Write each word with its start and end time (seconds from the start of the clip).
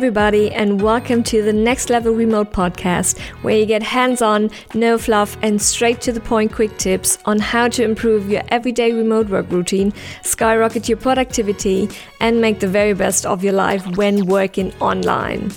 everybody, 0.00 0.50
and 0.52 0.80
welcome 0.80 1.22
to 1.22 1.42
the 1.42 1.52
Next 1.52 1.90
Level 1.90 2.14
Remote 2.14 2.54
podcast, 2.54 3.18
where 3.42 3.58
you 3.58 3.66
get 3.66 3.82
hands 3.82 4.22
on, 4.22 4.50
no 4.72 4.96
fluff, 4.96 5.36
and 5.42 5.60
straight 5.60 6.00
to 6.00 6.10
the 6.10 6.22
point 6.22 6.54
quick 6.54 6.74
tips 6.78 7.18
on 7.26 7.38
how 7.38 7.68
to 7.68 7.84
improve 7.84 8.30
your 8.30 8.40
everyday 8.48 8.94
remote 8.94 9.28
work 9.28 9.50
routine, 9.50 9.92
skyrocket 10.22 10.88
your 10.88 10.96
productivity, 10.96 11.86
and 12.18 12.40
make 12.40 12.60
the 12.60 12.66
very 12.66 12.94
best 12.94 13.26
of 13.26 13.44
your 13.44 13.52
life 13.52 13.86
when 13.98 14.24
working 14.24 14.72
online. 14.80 15.52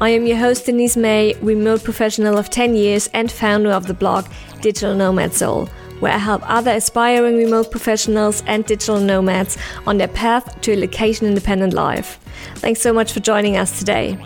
I 0.00 0.08
am 0.08 0.26
your 0.26 0.38
host, 0.38 0.66
Denise 0.66 0.96
May, 0.96 1.34
remote 1.34 1.84
professional 1.84 2.38
of 2.38 2.50
10 2.50 2.74
years 2.74 3.08
and 3.14 3.30
founder 3.30 3.70
of 3.70 3.86
the 3.86 3.94
blog 3.94 4.26
Digital 4.62 4.96
Nomad 4.96 5.32
Soul 5.32 5.68
where 6.00 6.12
I 6.12 6.18
help 6.18 6.42
other 6.44 6.72
aspiring 6.72 7.36
remote 7.36 7.70
professionals 7.70 8.42
and 8.46 8.64
digital 8.64 9.00
nomads 9.00 9.56
on 9.86 9.98
their 9.98 10.08
path 10.08 10.60
to 10.62 10.72
a 10.72 10.76
location 10.76 11.26
independent 11.26 11.72
life. 11.72 12.18
Thanks 12.56 12.80
so 12.80 12.92
much 12.92 13.12
for 13.12 13.20
joining 13.20 13.56
us 13.56 13.78
today. 13.78 14.18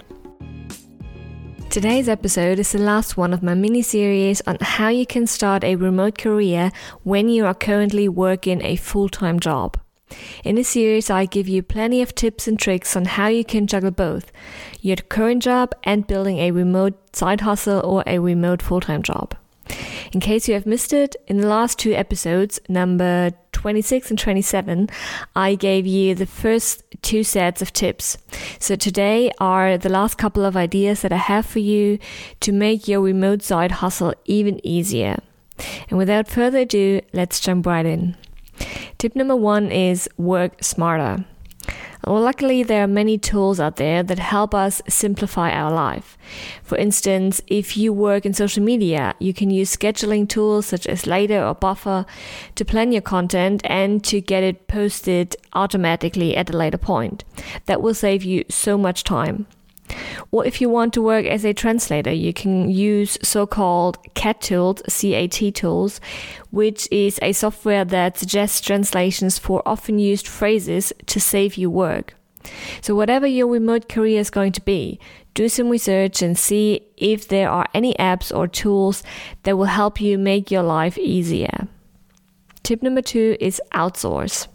Today's 1.70 2.08
episode 2.08 2.58
is 2.58 2.72
the 2.72 2.78
last 2.78 3.16
one 3.16 3.32
of 3.32 3.44
my 3.44 3.54
mini 3.54 3.82
series 3.82 4.40
on 4.44 4.58
how 4.60 4.88
you 4.88 5.06
can 5.06 5.28
start 5.28 5.62
a 5.62 5.76
remote 5.76 6.18
career 6.18 6.72
when 7.04 7.28
you 7.28 7.46
are 7.46 7.54
currently 7.54 8.08
working 8.08 8.60
a 8.64 8.74
full 8.74 9.08
time 9.08 9.38
job. 9.38 9.78
In 10.42 10.56
this 10.56 10.70
series, 10.70 11.10
I 11.10 11.26
give 11.26 11.46
you 11.46 11.62
plenty 11.62 12.02
of 12.02 12.14
tips 12.16 12.48
and 12.48 12.58
tricks 12.58 12.96
on 12.96 13.04
how 13.04 13.28
you 13.28 13.44
can 13.44 13.68
juggle 13.68 13.92
both 13.92 14.32
your 14.80 14.96
current 14.96 15.44
job 15.44 15.72
and 15.84 16.08
building 16.08 16.38
a 16.38 16.50
remote 16.50 17.14
side 17.14 17.42
hustle 17.42 17.80
or 17.84 18.02
a 18.04 18.18
remote 18.18 18.62
full 18.62 18.80
time 18.80 19.04
job. 19.04 19.36
In 20.12 20.18
case 20.18 20.48
you 20.48 20.54
have 20.54 20.66
missed 20.66 20.92
it, 20.92 21.14
in 21.28 21.36
the 21.36 21.46
last 21.46 21.78
two 21.78 21.92
episodes, 21.92 22.58
number 22.68 23.30
26 23.52 24.10
and 24.10 24.18
27, 24.18 24.88
I 25.36 25.54
gave 25.54 25.86
you 25.86 26.16
the 26.16 26.26
first 26.26 26.82
two 27.00 27.22
sets 27.22 27.62
of 27.62 27.72
tips. 27.72 28.18
So 28.58 28.74
today 28.74 29.30
are 29.38 29.78
the 29.78 29.88
last 29.88 30.18
couple 30.18 30.44
of 30.44 30.56
ideas 30.56 31.02
that 31.02 31.12
I 31.12 31.16
have 31.16 31.46
for 31.46 31.60
you 31.60 32.00
to 32.40 32.50
make 32.50 32.88
your 32.88 33.00
remote 33.00 33.42
side 33.42 33.70
hustle 33.70 34.14
even 34.24 34.64
easier. 34.66 35.16
And 35.88 35.96
without 35.96 36.26
further 36.26 36.60
ado, 36.60 37.02
let's 37.12 37.38
jump 37.38 37.66
right 37.66 37.86
in. 37.86 38.16
Tip 38.98 39.14
number 39.14 39.36
one 39.36 39.70
is 39.70 40.08
work 40.16 40.62
smarter. 40.64 41.24
Well, 42.06 42.22
luckily, 42.22 42.62
there 42.62 42.84
are 42.84 42.88
many 42.88 43.18
tools 43.18 43.60
out 43.60 43.76
there 43.76 44.02
that 44.02 44.18
help 44.18 44.54
us 44.54 44.80
simplify 44.88 45.50
our 45.50 45.70
life. 45.70 46.16
For 46.62 46.78
instance, 46.78 47.42
if 47.46 47.76
you 47.76 47.92
work 47.92 48.24
in 48.24 48.32
social 48.32 48.62
media, 48.62 49.14
you 49.18 49.34
can 49.34 49.50
use 49.50 49.76
scheduling 49.76 50.26
tools 50.26 50.66
such 50.66 50.86
as 50.86 51.06
Later 51.06 51.44
or 51.44 51.54
Buffer 51.54 52.06
to 52.54 52.64
plan 52.64 52.92
your 52.92 53.02
content 53.02 53.60
and 53.64 54.02
to 54.04 54.20
get 54.20 54.42
it 54.42 54.66
posted 54.66 55.36
automatically 55.52 56.34
at 56.36 56.48
a 56.48 56.56
later 56.56 56.78
point. 56.78 57.24
That 57.66 57.82
will 57.82 57.94
save 57.94 58.24
you 58.24 58.44
so 58.48 58.78
much 58.78 59.04
time. 59.04 59.46
Or 60.30 60.44
if 60.46 60.60
you 60.60 60.68
want 60.68 60.94
to 60.94 61.02
work 61.02 61.26
as 61.26 61.44
a 61.44 61.52
translator, 61.52 62.12
you 62.12 62.32
can 62.32 62.70
use 62.70 63.18
so-called 63.22 63.98
CAT 64.14 64.40
tools, 64.40 64.82
CAT 64.88 65.54
tools, 65.54 66.00
which 66.50 66.88
is 66.90 67.18
a 67.22 67.32
software 67.32 67.84
that 67.84 68.18
suggests 68.18 68.60
translations 68.60 69.38
for 69.38 69.62
often 69.66 69.98
used 69.98 70.28
phrases 70.28 70.92
to 71.06 71.20
save 71.20 71.56
you 71.56 71.70
work. 71.70 72.14
So 72.80 72.94
whatever 72.94 73.26
your 73.26 73.48
remote 73.48 73.88
career 73.88 74.20
is 74.20 74.30
going 74.30 74.52
to 74.52 74.62
be, 74.62 74.98
do 75.34 75.48
some 75.48 75.68
research 75.68 76.22
and 76.22 76.38
see 76.38 76.80
if 76.96 77.28
there 77.28 77.50
are 77.50 77.66
any 77.74 77.94
apps 77.94 78.34
or 78.34 78.48
tools 78.48 79.02
that 79.42 79.56
will 79.56 79.66
help 79.66 80.00
you 80.00 80.18
make 80.18 80.50
your 80.50 80.62
life 80.62 80.96
easier. 80.98 81.68
Tip 82.62 82.82
number 82.82 83.02
two 83.02 83.36
is 83.40 83.60
outsource. 83.72 84.48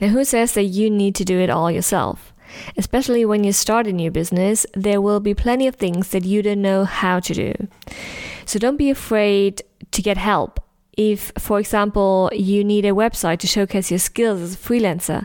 Now, 0.00 0.08
who 0.08 0.24
says 0.24 0.54
that 0.54 0.64
you 0.64 0.88
need 0.88 1.14
to 1.16 1.24
do 1.24 1.38
it 1.38 1.50
all 1.50 1.70
yourself? 1.70 2.32
Especially 2.76 3.24
when 3.24 3.44
you 3.44 3.52
start 3.52 3.86
a 3.86 3.92
new 3.92 4.10
business, 4.10 4.66
there 4.74 5.00
will 5.00 5.20
be 5.20 5.34
plenty 5.34 5.66
of 5.66 5.76
things 5.76 6.10
that 6.10 6.24
you 6.24 6.42
don't 6.42 6.62
know 6.62 6.84
how 6.84 7.20
to 7.20 7.34
do. 7.34 7.54
So 8.44 8.58
don't 8.58 8.76
be 8.76 8.90
afraid 8.90 9.62
to 9.92 10.02
get 10.02 10.16
help. 10.16 10.60
If, 10.96 11.32
for 11.38 11.58
example, 11.58 12.30
you 12.32 12.62
need 12.64 12.84
a 12.84 12.90
website 12.90 13.38
to 13.38 13.46
showcase 13.46 13.90
your 13.90 13.98
skills 13.98 14.40
as 14.40 14.54
a 14.54 14.58
freelancer, 14.58 15.24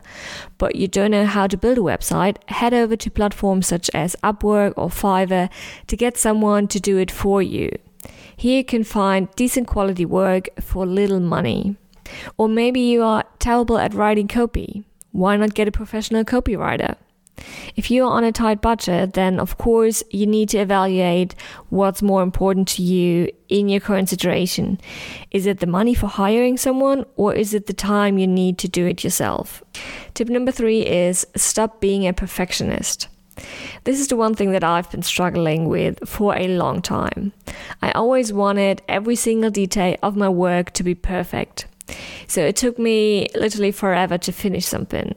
but 0.57 0.75
you 0.75 0.87
don't 0.87 1.11
know 1.11 1.25
how 1.25 1.47
to 1.47 1.57
build 1.57 1.77
a 1.77 1.81
website, 1.81 2.37
head 2.49 2.73
over 2.73 2.95
to 2.95 3.11
platforms 3.11 3.67
such 3.67 3.89
as 3.93 4.15
Upwork 4.23 4.73
or 4.77 4.89
Fiverr 4.89 5.49
to 5.87 5.97
get 5.97 6.17
someone 6.17 6.67
to 6.67 6.79
do 6.79 6.97
it 6.97 7.11
for 7.11 7.41
you. 7.41 7.71
Here 8.37 8.59
you 8.59 8.65
can 8.65 8.83
find 8.83 9.29
decent 9.35 9.67
quality 9.67 10.05
work 10.05 10.49
for 10.61 10.85
little 10.85 11.19
money. 11.19 11.77
Or 12.37 12.47
maybe 12.47 12.79
you 12.79 13.03
are 13.03 13.23
terrible 13.39 13.77
at 13.77 13.93
writing 13.93 14.27
copy. 14.27 14.85
Why 15.11 15.35
not 15.35 15.55
get 15.55 15.67
a 15.67 15.71
professional 15.71 16.23
copywriter? 16.23 16.95
If 17.75 17.91
you're 17.91 18.07
on 18.07 18.23
a 18.23 18.31
tight 18.31 18.61
budget, 18.61 19.13
then 19.13 19.39
of 19.39 19.57
course 19.57 20.03
you 20.11 20.25
need 20.25 20.49
to 20.49 20.57
evaluate 20.57 21.35
what's 21.69 22.01
more 22.01 22.23
important 22.23 22.67
to 22.69 22.81
you 22.81 23.29
in 23.49 23.69
your 23.69 23.81
current 23.81 24.09
situation. 24.09 24.79
Is 25.31 25.45
it 25.45 25.59
the 25.59 25.67
money 25.67 25.93
for 25.93 26.07
hiring 26.07 26.57
someone 26.57 27.05
or 27.15 27.33
is 27.33 27.53
it 27.53 27.67
the 27.67 27.73
time 27.73 28.17
you 28.17 28.27
need 28.27 28.57
to 28.59 28.67
do 28.67 28.85
it 28.85 29.03
yourself? 29.03 29.63
Tip 30.13 30.29
number 30.29 30.51
three 30.51 30.85
is 30.85 31.27
stop 31.35 31.81
being 31.81 32.07
a 32.07 32.13
perfectionist. 32.13 33.07
This 33.83 33.99
is 33.99 34.07
the 34.07 34.15
one 34.15 34.33
thing 34.33 34.51
that 34.51 34.63
I've 34.63 34.89
been 34.89 35.03
struggling 35.03 35.67
with 35.67 35.99
for 36.07 36.35
a 36.35 36.47
long 36.47 36.81
time. 36.81 37.33
I 37.81 37.91
always 37.91 38.31
wanted 38.31 38.81
every 38.87 39.15
single 39.15 39.49
detail 39.51 39.97
of 40.01 40.15
my 40.15 40.29
work 40.29 40.71
to 40.71 40.83
be 40.83 40.95
perfect. 40.95 41.67
So 42.27 42.41
it 42.41 42.55
took 42.55 42.79
me 42.79 43.27
literally 43.35 43.71
forever 43.71 44.17
to 44.17 44.31
finish 44.31 44.65
something. 44.65 45.15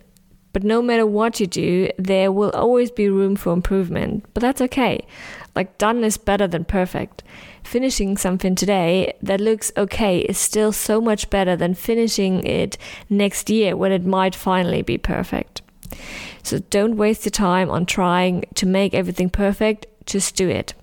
But 0.52 0.64
no 0.64 0.80
matter 0.82 1.06
what 1.06 1.40
you 1.40 1.46
do, 1.46 1.90
there 1.98 2.32
will 2.32 2.50
always 2.50 2.90
be 2.90 3.08
room 3.08 3.36
for 3.36 3.52
improvement. 3.52 4.24
But 4.34 4.40
that's 4.40 4.60
okay. 4.62 5.06
Like, 5.54 5.78
done 5.78 6.04
is 6.04 6.16
better 6.16 6.46
than 6.46 6.64
perfect. 6.64 7.22
Finishing 7.64 8.16
something 8.16 8.54
today 8.54 9.12
that 9.20 9.40
looks 9.40 9.72
okay 9.76 10.20
is 10.20 10.38
still 10.38 10.72
so 10.72 11.00
much 11.00 11.30
better 11.30 11.56
than 11.56 11.74
finishing 11.74 12.46
it 12.46 12.78
next 13.10 13.50
year 13.50 13.76
when 13.76 13.92
it 13.92 14.06
might 14.06 14.34
finally 14.34 14.82
be 14.82 14.98
perfect. 14.98 15.62
So 16.42 16.60
don't 16.70 16.96
waste 16.96 17.24
your 17.24 17.30
time 17.30 17.70
on 17.70 17.86
trying 17.86 18.44
to 18.54 18.66
make 18.66 18.94
everything 18.94 19.30
perfect, 19.30 19.86
just 20.06 20.34
do 20.36 20.48
it. 20.48 20.74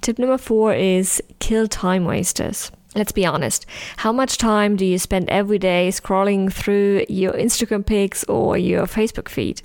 Tip 0.00 0.18
number 0.18 0.38
four 0.38 0.74
is 0.74 1.22
kill 1.38 1.68
time 1.68 2.04
wasters. 2.04 2.70
Let's 2.94 3.12
be 3.12 3.24
honest. 3.24 3.66
How 3.98 4.12
much 4.12 4.36
time 4.36 4.74
do 4.76 4.84
you 4.84 4.98
spend 4.98 5.28
every 5.28 5.58
day 5.58 5.88
scrolling 5.90 6.52
through 6.52 7.06
your 7.08 7.32
Instagram 7.32 7.86
pics 7.86 8.24
or 8.24 8.58
your 8.58 8.86
Facebook 8.86 9.28
feed? 9.28 9.62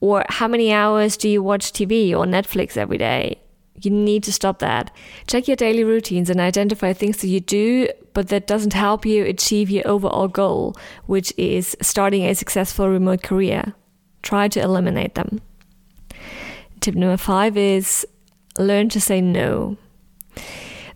Or 0.00 0.24
how 0.28 0.46
many 0.46 0.72
hours 0.72 1.16
do 1.16 1.28
you 1.28 1.42
watch 1.42 1.72
TV 1.72 2.10
or 2.12 2.24
Netflix 2.24 2.76
every 2.76 2.98
day? 2.98 3.40
You 3.82 3.90
need 3.90 4.22
to 4.24 4.32
stop 4.32 4.60
that. 4.60 4.94
Check 5.26 5.48
your 5.48 5.56
daily 5.56 5.84
routines 5.84 6.30
and 6.30 6.40
identify 6.40 6.92
things 6.92 7.18
that 7.18 7.28
you 7.28 7.40
do, 7.40 7.88
but 8.14 8.28
that 8.28 8.46
doesn't 8.46 8.72
help 8.72 9.04
you 9.04 9.24
achieve 9.24 9.68
your 9.68 9.86
overall 9.86 10.28
goal, 10.28 10.76
which 11.06 11.32
is 11.36 11.76
starting 11.82 12.24
a 12.24 12.34
successful 12.34 12.88
remote 12.88 13.22
career. 13.22 13.74
Try 14.22 14.48
to 14.48 14.60
eliminate 14.60 15.14
them. 15.14 15.40
Tip 16.80 16.94
number 16.94 17.16
five 17.16 17.56
is 17.56 18.06
learn 18.58 18.88
to 18.90 19.00
say 19.00 19.20
no. 19.20 19.76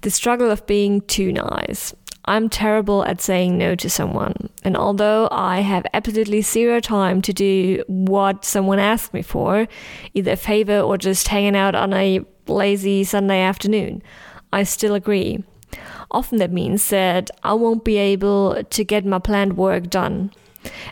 The 0.03 0.11
struggle 0.11 0.51
of 0.51 0.67
being 0.67 1.03
too 1.03 1.33
nice. 1.33 1.95
I'm 2.25 2.49
terrible 2.49 3.05
at 3.05 3.21
saying 3.21 3.59
no 3.59 3.75
to 3.75 3.91
someone. 3.91 4.51
And 4.63 4.77
although 4.77 5.29
I 5.31 5.61
have 5.61 5.87
absolutely 5.93 6.43
zero 6.43 6.81
time 6.81 7.23
to 7.23 7.33
do 7.33 7.83
what 7.87 8.45
someone 8.45 8.79
asks 8.79 9.13
me 9.13 9.23
for, 9.23 9.67
either 10.15 10.33
a 10.33 10.37
favor 10.37 10.81
or 10.81 10.97
just 10.97 11.29
hanging 11.29 11.57
out 11.57 11.75
on 11.75 11.93
a 11.93 12.21
lazy 12.47 13.05
Sunday 13.05 13.41
afternoon, 13.41 14.03
I 14.53 14.63
still 14.63 14.95
agree. 14.95 15.43
Often 16.11 16.39
that 16.39 16.53
means 16.53 16.89
that 16.91 17.31
I 17.43 17.55
won't 17.55 17.85
be 17.85 17.97
able 17.97 18.63
to 18.63 18.85
get 18.85 19.05
my 19.05 19.19
planned 19.19 19.57
work 19.57 19.89
done. 19.89 20.33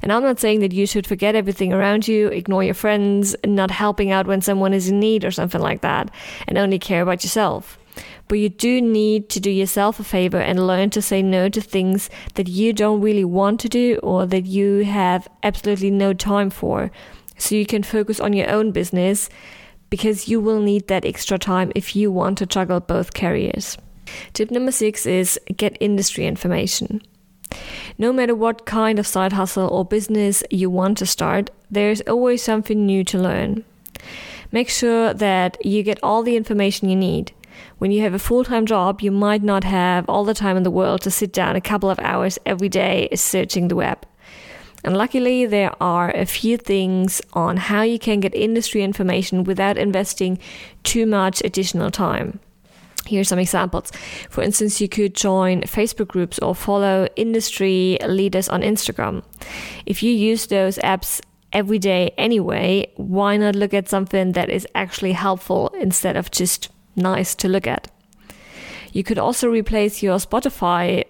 And 0.03 0.13
I'm 0.13 0.23
not 0.23 0.41
saying 0.41 0.61
that 0.61 0.73
you 0.73 0.87
should 0.87 1.07
forget 1.07 1.35
everything 1.35 1.73
around 1.73 2.09
you, 2.09 2.29
ignore 2.29 2.65
your 2.65 2.75
friends, 2.75 3.37
not 3.45 3.71
helping 3.71 4.11
out 4.11 4.27
when 4.27 4.41
someone 4.41 4.73
is 4.73 4.89
in 4.89 4.99
need 4.99 5.25
or 5.25 5.31
something 5.31 5.61
like 5.61 5.83
that, 5.83 6.11
and 6.47 6.57
only 6.57 6.79
care 6.79 7.03
about 7.03 7.23
yourself. 7.23 7.79
But 8.29 8.39
you 8.39 8.51
do 8.51 8.81
need 8.81 9.31
to 9.31 9.41
do 9.41 9.51
yourself 9.51 9.99
a 9.99 10.05
favor 10.05 10.39
and 10.39 10.67
learn 10.67 10.91
to 10.91 11.03
say 11.03 11.23
no 11.23 11.49
to 11.49 11.61
things 11.61 12.11
that 12.35 12.49
you 12.49 12.73
don't 12.73 13.01
really 13.01 13.25
want 13.25 13.61
to 13.61 13.69
do 13.69 13.99
or 14.03 14.27
that 14.27 14.47
you 14.47 14.85
have 14.85 15.27
absolutely 15.43 15.91
no 15.91 16.13
time 16.13 16.51
for. 16.51 16.91
So 17.39 17.55
you 17.55 17.65
can 17.67 17.83
focus 17.83 18.21
on 18.21 18.35
your 18.35 18.51
own 18.51 18.73
business 18.73 19.31
because 19.91 20.29
you 20.29 20.41
will 20.41 20.61
need 20.61 20.89
that 20.89 21.05
extra 21.05 21.39
time 21.39 21.73
if 21.75 21.97
you 21.97 22.13
want 22.13 22.39
to 22.39 22.47
juggle 22.47 22.81
both 22.81 23.15
careers. 23.15 23.79
Tip 24.33 24.51
number 24.51 24.73
six 24.73 25.07
is 25.07 25.41
get 25.57 25.77
industry 25.81 26.27
information. 26.27 27.01
No 27.97 28.13
matter 28.13 28.35
what 28.35 28.67
kind 28.67 28.99
of 28.99 29.07
side 29.07 29.33
hustle 29.33 29.69
or 29.69 29.85
business 29.85 30.43
you 30.51 30.69
want 30.69 30.99
to 30.99 31.07
start, 31.07 31.51
there's 31.71 32.01
always 32.03 32.43
something 32.43 32.85
new 32.85 33.05
to 33.05 33.19
learn. 33.19 33.65
Make 34.53 34.69
sure 34.69 35.13
that 35.15 35.65
you 35.65 35.83
get 35.83 35.99
all 36.03 36.23
the 36.23 36.37
information 36.37 36.89
you 36.89 36.97
need. 36.97 37.33
When 37.79 37.91
you 37.91 38.03
have 38.03 38.15
a 38.15 38.19
full 38.19 38.45
time 38.45 38.67
job, 38.67 39.01
you 39.01 39.11
might 39.11 39.43
not 39.43 39.65
have 39.65 40.09
all 40.09 40.25
the 40.25 40.35
time 40.35 40.57
in 40.57 40.63
the 40.63 40.71
world 40.71 41.01
to 41.03 41.11
sit 41.11 41.33
down 41.33 41.57
a 41.57 41.61
couple 41.61 41.91
of 41.91 41.99
hours 42.01 42.39
every 42.45 42.69
day 42.69 43.09
searching 43.15 43.69
the 43.69 43.77
web. 43.77 44.05
And 44.85 44.97
luckily, 44.97 45.45
there 45.45 45.73
are 45.83 46.11
a 46.11 46.25
few 46.25 46.57
things 46.57 47.21
on 47.33 47.57
how 47.57 47.83
you 47.83 47.99
can 47.99 48.21
get 48.21 48.35
industry 48.35 48.83
information 48.83 49.45
without 49.45 49.77
investing 49.77 50.39
too 50.85 51.05
much 51.05 51.43
additional 51.45 51.91
time. 51.91 52.41
Here 53.07 53.21
are 53.21 53.25
some 53.25 53.39
examples. 53.39 53.91
For 54.29 54.43
instance, 54.43 54.81
you 54.81 54.89
could 54.89 55.15
join 55.15 55.63
Facebook 55.63 56.09
groups 56.09 56.39
or 56.39 56.55
follow 56.55 57.09
industry 57.17 57.99
leaders 58.07 58.49
on 58.49 58.63
Instagram. 58.63 59.25
If 59.87 60.03
you 60.03 60.13
use 60.13 60.47
those 60.47 60.79
apps 60.79 61.21
every 61.53 61.79
day 61.79 62.13
anyway, 62.19 62.93
why 62.97 63.37
not 63.37 63.57
look 63.57 63.73
at 63.73 63.89
something 63.89 64.33
that 64.33 64.51
is 64.51 64.67
actually 64.75 65.13
helpful 65.13 65.69
instead 65.81 66.17
of 66.17 66.31
just 66.31 66.69
nice 66.99 67.35
to 67.37 67.49
look 67.49 67.67
at? 67.67 67.91
You 68.93 69.05
could 69.05 69.19
also 69.19 69.49
replace 69.49 70.03
your 70.03 70.19
Spotify 70.19 71.05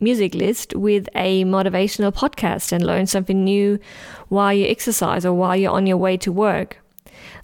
music 0.00 0.34
list 0.34 0.74
with 0.74 1.08
a 1.14 1.44
motivational 1.44 2.12
podcast 2.12 2.72
and 2.72 2.84
learn 2.84 3.06
something 3.06 3.44
new 3.44 3.78
while 4.28 4.52
you 4.52 4.66
exercise 4.66 5.24
or 5.24 5.32
while 5.32 5.56
you're 5.56 5.72
on 5.72 5.86
your 5.86 5.96
way 5.96 6.16
to 6.18 6.32
work. 6.32 6.78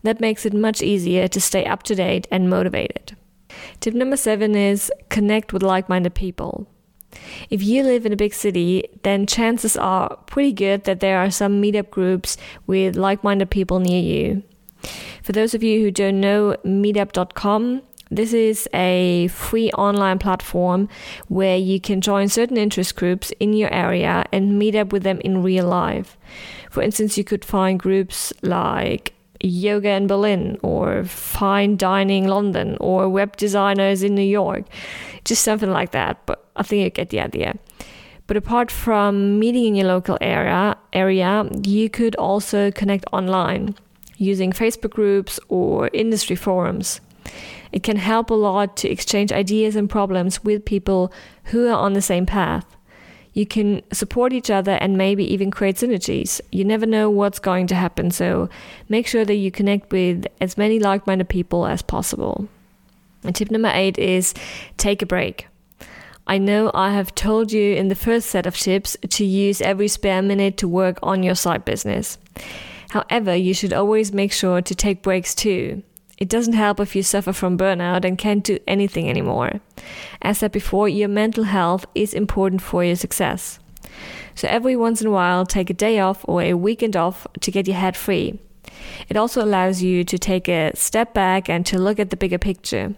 That 0.02 0.20
makes 0.20 0.44
it 0.44 0.52
much 0.52 0.82
easier 0.82 1.28
to 1.28 1.40
stay 1.40 1.64
up 1.64 1.82
to 1.84 1.94
date 1.94 2.26
and 2.30 2.50
motivated. 2.50 3.16
Tip 3.80 3.94
number 3.94 4.16
seven 4.16 4.54
is 4.54 4.92
connect 5.08 5.52
with 5.52 5.62
like 5.62 5.88
minded 5.88 6.14
people. 6.14 6.68
If 7.48 7.62
you 7.62 7.82
live 7.82 8.04
in 8.04 8.12
a 8.12 8.16
big 8.16 8.34
city, 8.34 8.88
then 9.02 9.26
chances 9.26 9.76
are 9.76 10.16
pretty 10.26 10.52
good 10.52 10.84
that 10.84 11.00
there 11.00 11.18
are 11.18 11.30
some 11.30 11.62
meetup 11.62 11.90
groups 11.90 12.36
with 12.66 12.96
like 12.96 13.24
minded 13.24 13.50
people 13.50 13.80
near 13.80 14.02
you. 14.02 14.42
For 15.28 15.32
those 15.32 15.52
of 15.52 15.62
you 15.62 15.82
who 15.82 15.90
don't 15.90 16.20
know, 16.20 16.56
meetup.com 16.64 17.82
this 18.10 18.32
is 18.32 18.66
a 18.72 19.28
free 19.28 19.70
online 19.72 20.18
platform 20.18 20.88
where 21.26 21.58
you 21.58 21.78
can 21.78 22.00
join 22.00 22.30
certain 22.30 22.56
interest 22.56 22.96
groups 22.96 23.30
in 23.38 23.52
your 23.52 23.70
area 23.70 24.24
and 24.32 24.58
meet 24.58 24.74
up 24.74 24.90
with 24.90 25.02
them 25.02 25.20
in 25.20 25.42
real 25.42 25.66
life. 25.66 26.16
For 26.70 26.82
instance, 26.82 27.18
you 27.18 27.24
could 27.24 27.44
find 27.44 27.78
groups 27.78 28.32
like 28.40 29.12
yoga 29.42 29.90
in 29.90 30.06
Berlin 30.06 30.58
or 30.62 31.04
fine 31.04 31.76
dining 31.76 32.26
London 32.26 32.78
or 32.80 33.10
web 33.10 33.36
designers 33.36 34.02
in 34.02 34.14
New 34.14 34.22
York. 34.22 34.64
Just 35.26 35.44
something 35.44 35.70
like 35.70 35.90
that, 35.90 36.24
but 36.24 36.48
I 36.56 36.62
think 36.62 36.84
you 36.84 36.88
get 36.88 37.10
the 37.10 37.20
idea. 37.20 37.58
But 38.26 38.38
apart 38.38 38.70
from 38.70 39.38
meeting 39.38 39.66
in 39.66 39.74
your 39.74 39.88
local 39.88 40.16
area, 40.22 40.78
area, 40.94 41.46
you 41.62 41.90
could 41.90 42.16
also 42.16 42.70
connect 42.70 43.04
online 43.12 43.74
using 44.18 44.52
Facebook 44.52 44.90
groups 44.90 45.40
or 45.48 45.88
industry 45.92 46.36
forums. 46.36 47.00
It 47.72 47.82
can 47.82 47.96
help 47.96 48.30
a 48.30 48.34
lot 48.34 48.76
to 48.78 48.88
exchange 48.88 49.32
ideas 49.32 49.76
and 49.76 49.88
problems 49.88 50.44
with 50.44 50.64
people 50.64 51.12
who 51.44 51.68
are 51.68 51.78
on 51.78 51.94
the 51.94 52.02
same 52.02 52.26
path. 52.26 52.66
You 53.34 53.46
can 53.46 53.82
support 53.92 54.32
each 54.32 54.50
other 54.50 54.72
and 54.72 54.98
maybe 54.98 55.24
even 55.32 55.50
create 55.50 55.76
synergies. 55.76 56.40
You 56.50 56.64
never 56.64 56.86
know 56.86 57.08
what's 57.08 57.38
going 57.38 57.68
to 57.68 57.74
happen, 57.74 58.10
so 58.10 58.48
make 58.88 59.06
sure 59.06 59.24
that 59.24 59.36
you 59.36 59.50
connect 59.50 59.92
with 59.92 60.26
as 60.40 60.58
many 60.58 60.78
like 60.78 61.06
minded 61.06 61.28
people 61.28 61.66
as 61.66 61.82
possible. 61.82 62.48
And 63.22 63.34
tip 63.36 63.50
number 63.50 63.70
eight 63.72 63.98
is 63.98 64.34
take 64.76 65.02
a 65.02 65.06
break. 65.06 65.46
I 66.26 66.38
know 66.38 66.70
I 66.74 66.92
have 66.92 67.14
told 67.14 67.52
you 67.52 67.74
in 67.74 67.88
the 67.88 67.94
first 67.94 68.28
set 68.28 68.46
of 68.46 68.56
tips 68.56 68.96
to 69.08 69.24
use 69.24 69.60
every 69.60 69.88
spare 69.88 70.20
minute 70.20 70.56
to 70.58 70.68
work 70.68 70.98
on 71.02 71.22
your 71.22 71.34
side 71.34 71.64
business. 71.64 72.18
However, 72.90 73.34
you 73.34 73.54
should 73.54 73.72
always 73.72 74.12
make 74.12 74.32
sure 74.32 74.62
to 74.62 74.74
take 74.74 75.02
breaks 75.02 75.34
too. 75.34 75.82
It 76.18 76.28
doesn't 76.28 76.54
help 76.54 76.80
if 76.80 76.96
you 76.96 77.02
suffer 77.02 77.32
from 77.32 77.56
burnout 77.56 78.04
and 78.04 78.18
can't 78.18 78.42
do 78.42 78.58
anything 78.66 79.08
anymore. 79.08 79.60
As 80.20 80.38
said 80.38 80.52
before, 80.52 80.88
your 80.88 81.08
mental 81.08 81.44
health 81.44 81.86
is 81.94 82.12
important 82.12 82.60
for 82.60 82.82
your 82.82 82.96
success. 82.96 83.60
So 84.34 84.48
every 84.48 84.74
once 84.74 85.00
in 85.00 85.06
a 85.06 85.12
while, 85.12 85.46
take 85.46 85.70
a 85.70 85.74
day 85.74 86.00
off 86.00 86.24
or 86.26 86.42
a 86.42 86.54
weekend 86.54 86.96
off 86.96 87.26
to 87.40 87.50
get 87.50 87.68
your 87.68 87.76
head 87.76 87.96
free. 87.96 88.40
It 89.08 89.16
also 89.16 89.44
allows 89.44 89.82
you 89.82 90.04
to 90.04 90.18
take 90.18 90.48
a 90.48 90.72
step 90.74 91.14
back 91.14 91.48
and 91.48 91.64
to 91.66 91.78
look 91.78 91.98
at 91.98 92.10
the 92.10 92.16
bigger 92.16 92.38
picture. 92.38 92.94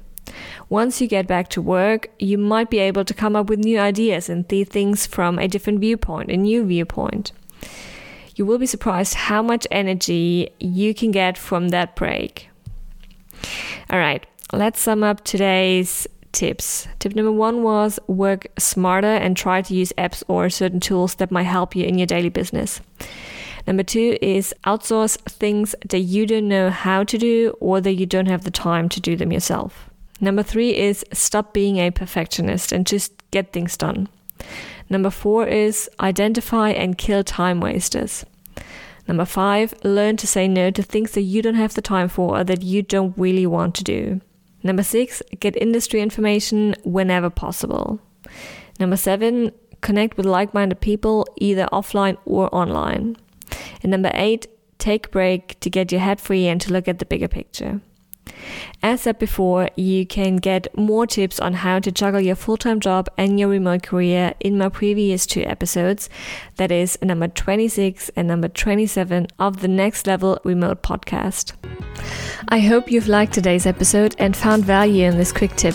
Once 0.68 1.00
you 1.00 1.06
get 1.06 1.26
back 1.26 1.48
to 1.48 1.62
work, 1.62 2.10
you 2.18 2.38
might 2.38 2.70
be 2.70 2.78
able 2.78 3.04
to 3.04 3.14
come 3.14 3.36
up 3.36 3.48
with 3.48 3.58
new 3.58 3.78
ideas 3.78 4.28
and 4.28 4.46
see 4.48 4.64
things 4.64 5.06
from 5.06 5.38
a 5.38 5.48
different 5.48 5.80
viewpoint, 5.80 6.30
a 6.30 6.36
new 6.36 6.64
viewpoint. 6.64 7.32
You 8.40 8.46
will 8.46 8.56
be 8.56 8.64
surprised 8.64 9.12
how 9.12 9.42
much 9.42 9.66
energy 9.70 10.48
you 10.58 10.94
can 10.94 11.10
get 11.10 11.36
from 11.36 11.68
that 11.68 11.94
break. 11.94 12.48
All 13.90 13.98
right, 13.98 14.24
let's 14.50 14.80
sum 14.80 15.02
up 15.02 15.22
today's 15.24 16.06
tips. 16.32 16.88
Tip 17.00 17.14
number 17.14 17.32
one 17.32 17.62
was 17.62 17.98
work 18.06 18.46
smarter 18.58 19.08
and 19.08 19.36
try 19.36 19.60
to 19.60 19.74
use 19.74 19.92
apps 19.98 20.22
or 20.26 20.48
certain 20.48 20.80
tools 20.80 21.16
that 21.16 21.30
might 21.30 21.42
help 21.42 21.76
you 21.76 21.84
in 21.84 21.98
your 21.98 22.06
daily 22.06 22.30
business. 22.30 22.80
Number 23.66 23.82
two 23.82 24.16
is 24.22 24.54
outsource 24.64 25.18
things 25.28 25.74
that 25.90 26.00
you 26.00 26.24
don't 26.24 26.48
know 26.48 26.70
how 26.70 27.04
to 27.04 27.18
do 27.18 27.54
or 27.60 27.82
that 27.82 27.96
you 27.96 28.06
don't 28.06 28.30
have 28.30 28.44
the 28.44 28.50
time 28.50 28.88
to 28.88 29.02
do 29.02 29.16
them 29.16 29.32
yourself. 29.32 29.90
Number 30.18 30.42
three 30.42 30.74
is 30.74 31.04
stop 31.12 31.52
being 31.52 31.76
a 31.76 31.90
perfectionist 31.90 32.72
and 32.72 32.86
just 32.86 33.12
get 33.32 33.52
things 33.52 33.76
done. 33.76 34.08
Number 34.90 35.10
four 35.10 35.46
is 35.46 35.88
identify 36.00 36.70
and 36.70 36.98
kill 36.98 37.22
time 37.22 37.60
wasters. 37.60 38.26
Number 39.06 39.24
five, 39.24 39.72
learn 39.82 40.16
to 40.18 40.26
say 40.26 40.46
no 40.46 40.70
to 40.72 40.82
things 40.82 41.12
that 41.12 41.22
you 41.22 41.42
don't 41.42 41.54
have 41.54 41.74
the 41.74 41.82
time 41.82 42.08
for 42.08 42.38
or 42.38 42.44
that 42.44 42.62
you 42.62 42.82
don't 42.82 43.16
really 43.16 43.46
want 43.46 43.74
to 43.76 43.84
do. 43.84 44.20
Number 44.62 44.82
six, 44.82 45.22
get 45.38 45.56
industry 45.56 46.00
information 46.00 46.74
whenever 46.84 47.30
possible. 47.30 48.00
Number 48.78 48.96
seven, 48.96 49.52
connect 49.80 50.16
with 50.16 50.26
like 50.26 50.52
minded 50.52 50.80
people 50.80 51.26
either 51.36 51.66
offline 51.72 52.18
or 52.24 52.54
online. 52.54 53.16
And 53.82 53.90
number 53.90 54.10
eight, 54.14 54.46
take 54.78 55.06
a 55.06 55.10
break 55.10 55.58
to 55.60 55.70
get 55.70 55.92
your 55.92 56.00
head 56.00 56.20
free 56.20 56.46
and 56.46 56.60
to 56.60 56.72
look 56.72 56.88
at 56.88 56.98
the 56.98 57.06
bigger 57.06 57.28
picture. 57.28 57.80
As 58.82 59.02
said 59.02 59.18
before, 59.18 59.68
you 59.76 60.06
can 60.06 60.36
get 60.36 60.66
more 60.76 61.06
tips 61.06 61.38
on 61.38 61.54
how 61.54 61.78
to 61.80 61.92
juggle 61.92 62.20
your 62.20 62.36
full 62.36 62.56
time 62.56 62.80
job 62.80 63.08
and 63.16 63.38
your 63.38 63.48
remote 63.48 63.82
career 63.82 64.34
in 64.40 64.58
my 64.58 64.68
previous 64.68 65.26
two 65.26 65.42
episodes. 65.42 66.08
That 66.56 66.70
is 66.70 66.98
number 67.02 67.28
26 67.28 68.10
and 68.16 68.28
number 68.28 68.48
27 68.48 69.26
of 69.38 69.60
the 69.60 69.68
Next 69.68 70.06
Level 70.06 70.40
Remote 70.44 70.82
podcast. 70.82 71.52
I 72.48 72.60
hope 72.60 72.90
you've 72.90 73.08
liked 73.08 73.34
today's 73.34 73.66
episode 73.66 74.14
and 74.18 74.36
found 74.36 74.64
value 74.64 75.06
in 75.06 75.18
this 75.18 75.32
quick 75.32 75.54
tip. 75.56 75.74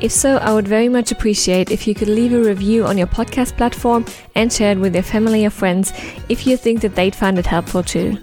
If 0.00 0.12
so, 0.12 0.36
I 0.36 0.52
would 0.52 0.68
very 0.68 0.90
much 0.90 1.10
appreciate 1.10 1.70
if 1.70 1.86
you 1.86 1.94
could 1.94 2.08
leave 2.08 2.34
a 2.34 2.40
review 2.40 2.84
on 2.84 2.98
your 2.98 3.06
podcast 3.06 3.56
platform 3.56 4.04
and 4.34 4.52
share 4.52 4.72
it 4.72 4.78
with 4.78 4.94
your 4.94 5.02
family 5.02 5.46
or 5.46 5.50
friends 5.50 5.92
if 6.28 6.46
you 6.46 6.56
think 6.58 6.82
that 6.82 6.94
they'd 6.94 7.16
find 7.16 7.38
it 7.38 7.46
helpful 7.46 7.82
too. 7.82 8.18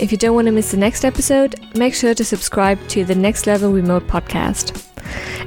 If 0.00 0.12
you 0.12 0.18
don't 0.18 0.34
want 0.34 0.46
to 0.46 0.52
miss 0.52 0.70
the 0.70 0.76
next 0.76 1.04
episode, 1.04 1.60
make 1.76 1.94
sure 1.94 2.14
to 2.14 2.24
subscribe 2.24 2.78
to 2.88 3.04
the 3.04 3.14
Next 3.14 3.46
Level 3.46 3.72
Remote 3.72 4.06
podcast. 4.06 4.80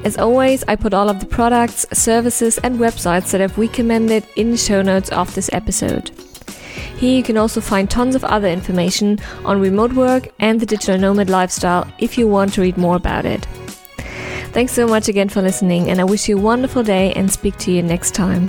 As 0.04 0.18
always, 0.18 0.64
I 0.68 0.76
put 0.76 0.94
all 0.94 1.10
of 1.10 1.20
the 1.20 1.26
products, 1.26 1.86
services, 1.94 2.58
and 2.60 2.80
websites 2.80 3.32
that 3.32 3.42
I've 3.42 3.58
recommended 3.58 4.28
in 4.36 4.52
the 4.52 4.58
show 4.58 4.82
notes 4.82 5.10
of 5.10 5.34
this 5.36 5.50
episode. 5.52 6.12
Here 6.98 7.16
you 7.16 7.24
can 7.24 7.38
also 7.38 7.62
find 7.62 7.90
tons 7.90 8.16
of 8.16 8.24
other 8.24 8.48
information 8.48 9.20
on 9.46 9.62
remote 9.62 9.94
work 9.94 10.30
and 10.40 10.60
the 10.60 10.66
digital 10.66 10.98
nomad 10.98 11.30
lifestyle 11.30 11.88
if 12.00 12.18
you 12.18 12.28
want 12.28 12.54
to 12.54 12.62
read 12.62 12.78
more 12.78 12.96
about 12.96 13.26
it. 13.26 13.46
Thanks 14.52 14.72
so 14.72 14.88
much 14.88 15.08
again 15.08 15.30
for 15.30 15.42
listening, 15.42 15.90
and 15.90 16.00
I 16.02 16.06
wish 16.06 16.28
you 16.28 16.38
a 16.38 16.42
wonderful 16.42 16.82
day 16.82 17.14
and 17.14 17.32
speak 17.32 17.58
to 17.58 17.72
you 17.72 17.84
next 17.84 18.16
time. 18.16 18.48